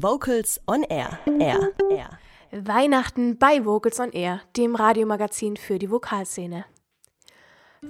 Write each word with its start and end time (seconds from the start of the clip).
Vocals 0.00 0.60
on 0.68 0.84
Air. 0.84 1.18
Air. 1.40 1.72
Air. 1.90 2.10
Weihnachten 2.52 3.36
bei 3.36 3.64
Vocals 3.64 3.98
on 3.98 4.12
Air, 4.12 4.42
dem 4.56 4.76
Radiomagazin 4.76 5.56
für 5.56 5.80
die 5.80 5.90
Vokalszene. 5.90 6.66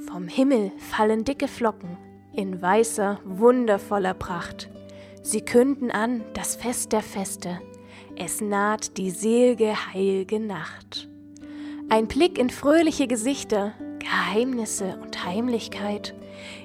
Vom 0.07 0.27
Himmel 0.27 0.73
fallen 0.79 1.25
dicke 1.25 1.49
Flocken 1.49 1.99
in 2.33 2.63
weißer, 2.63 3.21
wundervoller 3.25 4.15
Pracht. 4.15 4.71
Sie 5.23 5.43
künden 5.43 5.91
an 5.91 6.25
das 6.33 6.57
Fest 6.57 6.93
der 6.93 7.03
Feste. 7.03 7.61
Es 8.17 8.41
naht 8.41 8.97
die 8.97 9.11
selige, 9.11 9.75
heilge 9.93 10.41
Nacht. 10.41 11.11
Ein 11.91 12.09
Blick 12.09 12.39
in 12.39 12.49
fröhliche 12.49 13.07
Gesichter, 13.07 13.75
Geheimnisse 13.99 14.99
und 15.03 15.27
Heimlichkeit. 15.27 16.15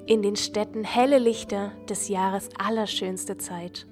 In 0.06 0.22
den 0.22 0.38
Städten 0.38 0.86
helle 0.86 1.18
Lichter 1.18 1.74
des 1.90 2.08
Jahres 2.08 2.48
allerschönste 2.58 3.38
Zeit. 3.38 3.88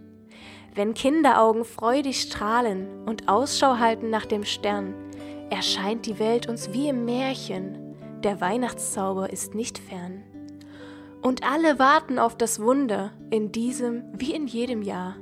Wenn 0.74 0.94
Kinderaugen 0.94 1.66
freudig 1.66 2.22
strahlen 2.22 3.04
und 3.06 3.28
Ausschau 3.28 3.78
halten 3.78 4.10
nach 4.10 4.26
dem 4.26 4.46
Stern, 4.46 4.94
erscheint 5.50 6.06
die 6.06 6.18
Welt 6.18 6.48
uns 6.48 6.72
wie 6.72 6.88
im 6.88 7.04
Märchen. 7.04 7.96
Der 8.24 8.40
Weihnachtszauber 8.40 9.34
ist 9.34 9.54
nicht 9.54 9.78
fern. 9.78 10.24
Und 11.22 11.44
alle 11.44 11.78
warten 11.78 12.20
auf 12.20 12.38
das 12.38 12.62
Wunder 12.62 13.12
in 13.30 13.52
diesem 13.52 14.04
wie 14.14 14.34
in 14.34 14.48
jedem 14.48 14.82
Jahr, 14.82 15.18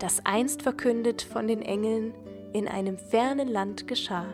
das 0.00 0.26
einst 0.26 0.62
verkündet 0.62 1.22
von 1.22 1.46
den 1.46 1.62
Engeln 1.62 2.12
in 2.52 2.66
einem 2.66 2.98
fernen 2.98 3.48
Land 3.48 3.86
geschah. 3.86 4.26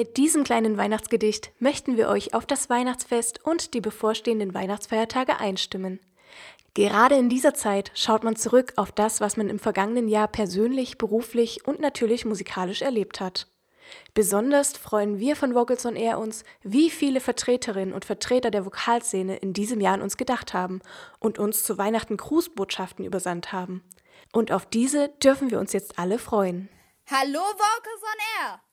Mit 0.00 0.16
diesem 0.16 0.44
kleinen 0.44 0.78
Weihnachtsgedicht 0.78 1.52
möchten 1.58 1.98
wir 1.98 2.08
euch 2.08 2.32
auf 2.32 2.46
das 2.46 2.70
Weihnachtsfest 2.70 3.44
und 3.44 3.74
die 3.74 3.82
bevorstehenden 3.82 4.54
Weihnachtsfeiertage 4.54 5.38
einstimmen. 5.38 6.00
Gerade 6.72 7.16
in 7.16 7.28
dieser 7.28 7.52
Zeit 7.52 7.92
schaut 7.94 8.24
man 8.24 8.34
zurück 8.34 8.72
auf 8.76 8.92
das, 8.92 9.20
was 9.20 9.36
man 9.36 9.50
im 9.50 9.58
vergangenen 9.58 10.08
Jahr 10.08 10.26
persönlich, 10.26 10.96
beruflich 10.96 11.66
und 11.66 11.80
natürlich 11.80 12.24
musikalisch 12.24 12.80
erlebt 12.80 13.20
hat. 13.20 13.46
Besonders 14.14 14.72
freuen 14.72 15.18
wir 15.18 15.36
von 15.36 15.54
Vocals 15.54 15.84
on 15.84 15.96
Air 15.96 16.18
uns, 16.18 16.44
wie 16.62 16.88
viele 16.88 17.20
Vertreterinnen 17.20 17.92
und 17.92 18.06
Vertreter 18.06 18.50
der 18.50 18.64
Vokalszene 18.64 19.36
in 19.36 19.52
diesem 19.52 19.82
Jahr 19.82 19.92
an 19.92 20.02
uns 20.02 20.16
gedacht 20.16 20.54
haben 20.54 20.80
und 21.18 21.38
uns 21.38 21.62
zu 21.62 21.76
Weihnachten 21.76 22.16
Grußbotschaften 22.16 23.04
übersandt 23.04 23.52
haben. 23.52 23.84
Und 24.32 24.50
auf 24.50 24.64
diese 24.64 25.10
dürfen 25.22 25.50
wir 25.50 25.60
uns 25.60 25.74
jetzt 25.74 25.98
alle 25.98 26.18
freuen. 26.18 26.70
Hallo 27.10 27.40
Vocals 27.40 28.02
on 28.02 28.46
Air! 28.46 28.69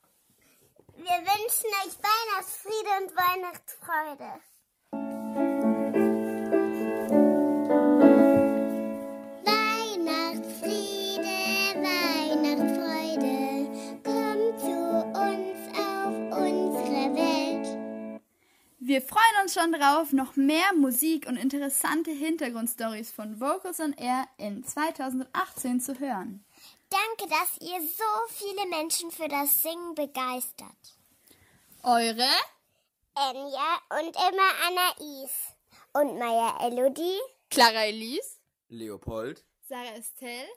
Wir 0.98 1.06
wünschen 1.06 1.70
euch 1.84 1.94
Weihnachtsfriede 2.02 2.90
und 3.00 3.14
Weihnachtsfreude. 3.14 4.40
Weihnachtsfriede, 9.44 11.36
Weihnachtsfreude, 11.86 13.36
kommt 14.02 14.58
zu 14.58 14.74
uns 15.14 15.58
auf 15.78 16.14
unsere 16.36 17.14
Welt. 17.14 17.68
Wir 18.80 19.00
freuen 19.00 19.42
uns 19.44 19.54
schon 19.54 19.70
drauf, 19.70 20.12
noch 20.12 20.34
mehr 20.34 20.74
Musik 20.76 21.28
und 21.28 21.36
interessante 21.36 22.10
Hintergrundstories 22.10 23.12
von 23.12 23.40
Vocals 23.40 23.78
on 23.78 23.92
Air 23.92 24.26
in 24.36 24.64
2018 24.64 25.80
zu 25.80 26.00
hören. 26.00 26.44
Danke, 26.90 27.28
dass 27.28 27.58
ihr 27.60 27.80
so 27.80 28.04
viele 28.28 28.66
Menschen 28.66 29.10
für 29.10 29.28
das 29.28 29.62
Singen 29.62 29.94
begeistert. 29.94 30.96
Eure 31.82 32.28
Enya 33.14 33.78
und 34.00 34.16
immer 34.16 34.50
Anais. 34.66 35.32
Und 35.92 36.18
Maya 36.18 36.56
Elodie. 36.66 37.18
Clara 37.50 37.86
Elise, 37.86 38.38
Leopold, 38.68 39.42
Sarah 39.68 39.96
Estelle, 39.96 40.48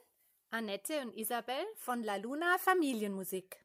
Annette 0.50 1.00
und 1.00 1.16
Isabel 1.16 1.64
von 1.76 2.02
La 2.02 2.16
Luna 2.16 2.58
Familienmusik. 2.58 3.56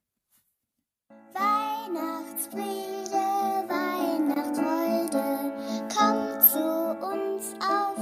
Weihnachtsfriede, 1.34 3.26
Weihnachtsfreude, 3.68 5.52
kommt 5.94 6.44
zu 6.50 6.98
uns 7.06 7.54
auf 7.62 7.97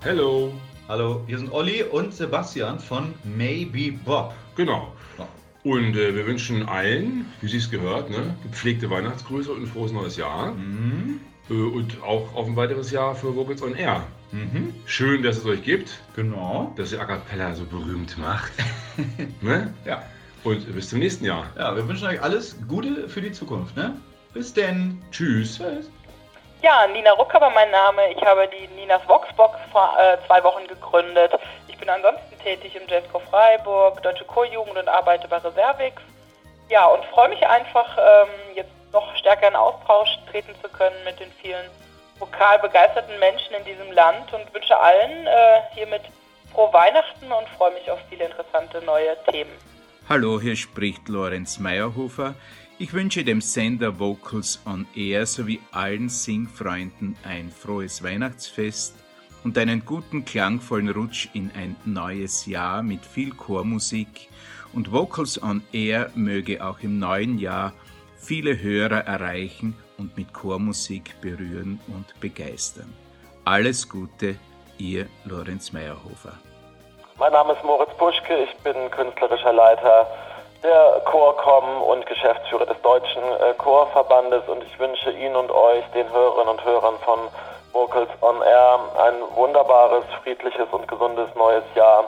Hello. 0.00 0.52
Hallo, 0.88 1.22
hier 1.26 1.38
sind 1.38 1.52
Olli 1.52 1.82
und 1.82 2.14
Sebastian 2.14 2.78
von 2.78 3.14
Maybe 3.24 3.92
Bob. 4.04 4.32
Genau. 4.56 4.92
Und 5.64 5.96
äh, 5.96 6.14
wir 6.14 6.26
wünschen 6.26 6.66
allen, 6.68 7.26
wie 7.40 7.48
Sie 7.48 7.58
es 7.58 7.70
gehört, 7.70 8.08
ne, 8.08 8.34
gepflegte 8.44 8.88
Weihnachtsgrüße 8.88 9.52
und 9.52 9.62
ein 9.62 9.66
frohes 9.66 9.92
neues 9.92 10.16
Jahr. 10.16 10.52
Mhm. 10.52 11.20
Äh, 11.50 11.54
und 11.54 12.00
auch 12.02 12.34
auf 12.34 12.46
ein 12.46 12.56
weiteres 12.56 12.90
Jahr 12.90 13.14
für 13.14 13.34
Vocals 13.34 13.60
on 13.62 13.74
Air. 13.74 14.06
Mhm. 14.32 14.72
Schön, 14.86 15.22
dass 15.22 15.38
es 15.38 15.44
euch 15.44 15.62
gibt, 15.62 16.00
Genau. 16.14 16.72
dass 16.76 16.92
ihr 16.92 17.00
A 17.00 17.04
Cappella 17.04 17.54
so 17.54 17.64
berühmt 17.64 18.16
macht. 18.18 18.52
ne? 19.42 19.74
Ja. 19.84 20.02
Und 20.44 20.72
bis 20.74 20.88
zum 20.90 21.00
nächsten 21.00 21.24
Jahr. 21.24 21.46
ja, 21.58 21.74
wir 21.74 21.86
wünschen 21.88 22.06
euch 22.06 22.22
alles 22.22 22.56
Gute 22.68 23.08
für 23.08 23.20
die 23.20 23.32
Zukunft. 23.32 23.76
Ne? 23.76 23.94
Bis 24.32 24.52
denn. 24.54 24.98
Tschüss. 25.10 25.58
Tschüss. 25.58 25.90
Ja, 26.60 26.88
Nina 26.88 27.12
Rucker 27.12 27.38
mein 27.50 27.70
Name. 27.70 28.10
Ich 28.10 28.20
habe 28.24 28.48
die 28.48 28.66
Ninas 28.74 29.00
Voxbox 29.06 29.58
vor 29.70 29.96
äh, 29.96 30.18
zwei 30.26 30.42
Wochen 30.42 30.66
gegründet. 30.66 31.32
Ich 31.68 31.78
bin 31.78 31.88
ansonsten 31.88 32.36
tätig 32.42 32.74
im 32.74 32.88
Jazzchor 32.88 33.20
Freiburg, 33.20 34.02
Deutsche 34.02 34.24
Chorjugend 34.24 34.76
und 34.76 34.88
arbeite 34.88 35.28
bei 35.28 35.36
Reservix. 35.36 36.02
Ja, 36.68 36.86
und 36.86 37.04
freue 37.06 37.28
mich 37.28 37.46
einfach, 37.46 37.96
ähm, 37.96 38.56
jetzt 38.56 38.72
noch 38.92 39.16
stärker 39.16 39.48
in 39.48 39.54
Austausch 39.54 40.18
treten 40.30 40.52
zu 40.60 40.68
können 40.68 40.96
mit 41.04 41.20
den 41.20 41.30
vielen 41.40 41.70
vokal 42.18 42.58
begeisterten 42.58 43.16
Menschen 43.20 43.54
in 43.54 43.64
diesem 43.64 43.92
Land 43.92 44.32
und 44.32 44.52
wünsche 44.52 44.76
allen 44.76 45.28
äh, 45.28 45.60
hiermit 45.74 46.02
frohe 46.52 46.72
Weihnachten 46.72 47.30
und 47.30 47.48
freue 47.56 47.72
mich 47.74 47.88
auf 47.88 48.00
viele 48.10 48.24
interessante 48.24 48.82
neue 48.84 49.16
Themen. 49.30 49.52
Hallo, 50.08 50.40
hier 50.40 50.56
spricht 50.56 51.08
Lorenz 51.08 51.60
Meyerhofer. 51.60 52.34
Ich 52.80 52.92
wünsche 52.92 53.24
dem 53.24 53.40
Sender 53.40 53.98
Vocals 53.98 54.62
on 54.64 54.86
Air 54.94 55.26
sowie 55.26 55.60
allen 55.72 56.08
Singfreunden 56.08 57.16
ein 57.24 57.50
frohes 57.50 58.04
Weihnachtsfest 58.04 58.94
und 59.42 59.58
einen 59.58 59.84
guten 59.84 60.24
klangvollen 60.24 60.88
Rutsch 60.88 61.28
in 61.34 61.50
ein 61.56 61.74
neues 61.84 62.46
Jahr 62.46 62.84
mit 62.84 63.04
viel 63.04 63.30
Chormusik. 63.34 64.28
Und 64.72 64.92
Vocals 64.92 65.42
on 65.42 65.64
Air 65.72 66.12
möge 66.14 66.64
auch 66.64 66.78
im 66.78 67.00
neuen 67.00 67.38
Jahr 67.38 67.72
viele 68.16 68.62
Hörer 68.62 69.06
erreichen 69.06 69.76
und 69.96 70.16
mit 70.16 70.32
Chormusik 70.32 71.20
berühren 71.20 71.80
und 71.88 72.20
begeistern. 72.20 72.94
Alles 73.44 73.88
Gute, 73.88 74.36
ihr 74.78 75.06
Lorenz 75.24 75.72
Meyerhofer. 75.72 76.34
Mein 77.18 77.32
Name 77.32 77.54
ist 77.54 77.64
Moritz 77.64 77.90
Buschke, 77.98 78.44
ich 78.44 78.56
bin 78.58 78.88
künstlerischer 78.92 79.52
Leiter 79.52 80.06
der 80.62 81.02
Chorcom 81.04 81.82
und 81.82 82.06
Geschäftsführer 82.06 82.66
des 82.66 82.80
Deutschen 82.82 83.22
äh, 83.22 83.54
Chorverbandes 83.54 84.48
und 84.48 84.64
ich 84.64 84.78
wünsche 84.78 85.10
Ihnen 85.10 85.36
und 85.36 85.50
euch, 85.50 85.84
den 85.94 86.10
Hörerinnen 86.10 86.48
und 86.48 86.64
Hörern 86.64 86.98
von 87.04 87.20
Vocals 87.72 88.10
on 88.22 88.42
Air, 88.42 88.80
ein 88.98 89.14
wunderbares, 89.36 90.04
friedliches 90.22 90.66
und 90.72 90.88
gesundes 90.88 91.28
neues 91.36 91.64
Jahr 91.74 92.04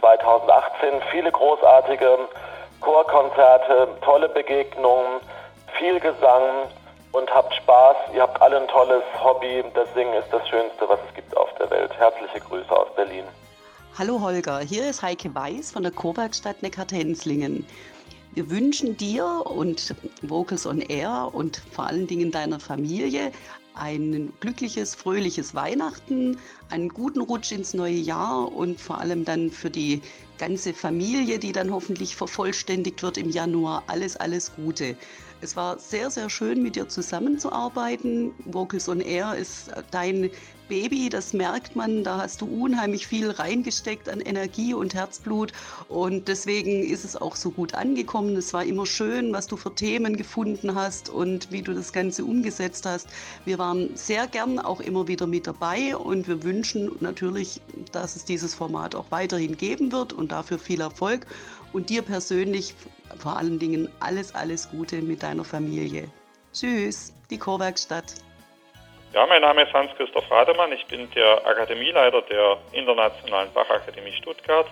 2018. 0.00 1.02
Viele 1.10 1.30
großartige 1.30 2.18
Chorkonzerte, 2.80 3.88
tolle 4.00 4.28
Begegnungen, 4.28 5.20
viel 5.78 6.00
Gesang 6.00 6.68
und 7.12 7.32
habt 7.34 7.54
Spaß. 7.54 7.96
Ihr 8.14 8.22
habt 8.22 8.40
alle 8.40 8.56
ein 8.56 8.68
tolles 8.68 9.02
Hobby. 9.22 9.62
Das 9.74 9.92
Singen 9.94 10.14
ist 10.14 10.32
das 10.32 10.48
Schönste, 10.48 10.88
was 10.88 10.98
es 11.08 11.14
gibt 11.14 11.36
auf 11.36 11.52
der 11.54 11.70
Welt. 11.70 11.92
Herzliche 11.98 12.40
Grüße 12.40 12.74
aus 12.74 12.88
Berlin. 12.94 13.24
Hallo 13.98 14.22
Holger, 14.22 14.60
hier 14.60 14.88
ist 14.88 15.02
Heike 15.02 15.34
Weiß 15.34 15.70
von 15.72 15.82
der 15.82 15.92
Chorwerkstatt 15.92 16.62
Neckartenzlingen. 16.62 17.66
Wir 18.32 18.48
wünschen 18.48 18.96
dir 18.96 19.42
und 19.44 19.94
Vocals 20.22 20.66
on 20.66 20.80
Air 20.80 21.28
und 21.34 21.58
vor 21.72 21.88
allen 21.88 22.06
Dingen 22.06 22.30
deiner 22.30 22.58
Familie 22.58 23.32
ein 23.74 24.32
glückliches, 24.40 24.94
fröhliches 24.94 25.54
Weihnachten, 25.54 26.38
einen 26.70 26.88
guten 26.88 27.20
Rutsch 27.20 27.52
ins 27.52 27.74
neue 27.74 27.92
Jahr 27.92 28.50
und 28.50 28.80
vor 28.80 28.98
allem 28.98 29.26
dann 29.26 29.50
für 29.50 29.68
die 29.68 30.00
ganze 30.38 30.74
Familie, 30.74 31.38
die 31.38 31.52
dann 31.52 31.72
hoffentlich 31.72 32.16
vervollständigt 32.16 33.02
wird 33.02 33.18
im 33.18 33.30
Januar. 33.30 33.84
Alles, 33.86 34.16
alles 34.16 34.54
Gute. 34.54 34.96
Es 35.40 35.56
war 35.56 35.78
sehr, 35.80 36.08
sehr 36.08 36.30
schön, 36.30 36.62
mit 36.62 36.76
dir 36.76 36.88
zusammenzuarbeiten. 36.88 38.32
Vocals 38.44 38.88
on 38.88 39.00
Air 39.00 39.34
ist 39.34 39.72
dein 39.90 40.30
Baby, 40.68 41.10
das 41.10 41.34
merkt 41.34 41.76
man. 41.76 42.02
Da 42.02 42.18
hast 42.18 42.40
du 42.40 42.46
unheimlich 42.46 43.06
viel 43.06 43.30
reingesteckt 43.30 44.08
an 44.08 44.20
Energie 44.20 44.72
und 44.72 44.94
Herzblut. 44.94 45.52
Und 45.88 46.28
deswegen 46.28 46.82
ist 46.82 47.04
es 47.04 47.14
auch 47.14 47.36
so 47.36 47.50
gut 47.50 47.74
angekommen. 47.74 48.36
Es 48.36 48.54
war 48.54 48.64
immer 48.64 48.86
schön, 48.86 49.34
was 49.34 49.48
du 49.48 49.58
für 49.58 49.74
Themen 49.74 50.16
gefunden 50.16 50.74
hast 50.74 51.10
und 51.10 51.50
wie 51.50 51.60
du 51.60 51.74
das 51.74 51.92
Ganze 51.92 52.24
umgesetzt 52.24 52.86
hast. 52.86 53.08
Wir 53.44 53.58
waren 53.58 53.90
sehr 53.96 54.26
gern 54.28 54.58
auch 54.58 54.80
immer 54.80 55.08
wieder 55.08 55.26
mit 55.26 55.46
dabei 55.46 55.94
und 55.96 56.26
wir 56.26 56.42
wünschen 56.42 56.90
natürlich, 57.00 57.60
dass 57.90 58.16
es 58.16 58.24
dieses 58.24 58.54
Format 58.54 58.94
auch 58.94 59.10
weiterhin 59.10 59.56
geben 59.56 59.92
wird 59.92 60.12
und 60.22 60.32
dafür 60.32 60.58
viel 60.58 60.80
Erfolg. 60.80 61.26
Und 61.72 61.90
dir 61.90 62.02
persönlich 62.02 62.74
vor 63.18 63.36
allen 63.36 63.58
Dingen 63.58 63.88
alles, 64.00 64.34
alles 64.34 64.70
Gute 64.70 64.96
mit 65.02 65.22
deiner 65.22 65.44
Familie. 65.44 66.08
Tschüss, 66.52 67.12
die 67.30 67.38
Chorwerkstatt. 67.38 68.14
Ja, 69.12 69.26
mein 69.26 69.42
Name 69.42 69.62
ist 69.64 69.72
Hans-Christoph 69.72 70.30
Rademann. 70.30 70.72
Ich 70.72 70.86
bin 70.86 71.10
der 71.10 71.46
Akademieleiter 71.46 72.22
der 72.22 72.56
Internationalen 72.72 73.52
Bachakademie 73.52 74.12
Stuttgart. 74.12 74.66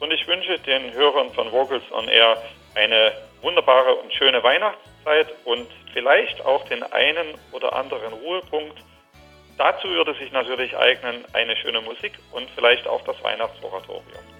Und 0.00 0.10
ich 0.12 0.26
wünsche 0.26 0.58
den 0.58 0.92
Hörern 0.92 1.30
von 1.30 1.50
Vocals 1.52 1.84
on 1.92 2.08
Air 2.08 2.36
eine 2.74 3.12
wunderbare 3.42 3.94
und 3.94 4.12
schöne 4.12 4.42
Weihnachtszeit 4.42 5.28
und 5.44 5.66
vielleicht 5.92 6.44
auch 6.44 6.64
den 6.68 6.82
einen 6.82 7.34
oder 7.52 7.74
anderen 7.74 8.12
Ruhepunkt. 8.12 8.78
Dazu 9.58 9.88
würde 9.88 10.14
sich 10.14 10.32
natürlich 10.32 10.76
eignen 10.76 11.24
eine 11.34 11.56
schöne 11.56 11.80
Musik 11.82 12.12
und 12.32 12.48
vielleicht 12.54 12.86
auch 12.86 13.02
das 13.04 13.22
Weihnachtsoratorium. 13.22 14.39